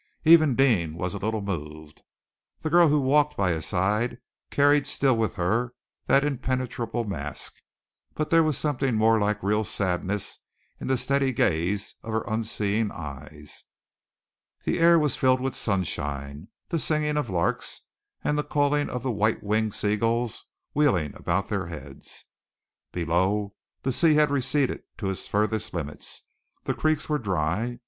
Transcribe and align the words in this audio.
Even 0.25 0.55
Deane 0.55 0.95
was 0.95 1.13
a 1.13 1.19
little 1.19 1.43
moved. 1.43 2.01
The 2.61 2.71
girl 2.71 2.87
who 2.87 2.99
walked 3.01 3.37
by 3.37 3.51
his 3.51 3.67
side 3.67 4.17
carried 4.49 4.87
still 4.87 5.15
with 5.15 5.35
her 5.35 5.75
that 6.07 6.23
impenetrable 6.25 7.03
mask, 7.03 7.53
but 8.15 8.31
there 8.31 8.41
was 8.41 8.57
something 8.57 8.95
more 8.95 9.19
like 9.19 9.43
real 9.43 9.63
sadness 9.63 10.39
in 10.79 10.87
the 10.87 10.97
steady 10.97 11.31
gaze 11.31 11.93
of 12.01 12.13
her 12.13 12.23
unseeing 12.25 12.89
eyes. 12.89 13.65
The 14.65 14.79
air 14.79 14.97
was 14.97 15.15
filled 15.17 15.39
with 15.39 15.53
sunshine, 15.53 16.47
the 16.69 16.79
singing 16.79 17.15
of 17.15 17.29
larks, 17.29 17.81
and 18.23 18.39
the 18.39 18.43
calling 18.43 18.89
of 18.89 19.03
the 19.03 19.11
white 19.11 19.43
winged 19.43 19.75
seagulls 19.75 20.45
wheeling 20.73 21.13
about 21.15 21.49
their 21.49 21.67
heads. 21.67 22.25
Below, 22.91 23.53
the 23.83 23.91
sea 23.91 24.15
had 24.15 24.31
receded 24.31 24.81
to 24.97 25.11
its 25.11 25.27
furthest 25.27 25.75
limits. 25.75 26.23
The 26.63 26.73
creeks 26.73 27.07
were 27.07 27.19
dry. 27.19 27.77